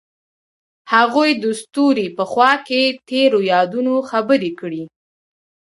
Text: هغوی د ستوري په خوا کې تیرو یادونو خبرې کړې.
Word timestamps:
هغوی 0.93 1.31
د 1.41 1.43
ستوري 1.61 2.07
په 2.17 2.23
خوا 2.31 2.51
کې 2.67 2.81
تیرو 3.07 3.39
یادونو 3.53 3.93
خبرې 4.09 4.51
کړې. 4.59 4.83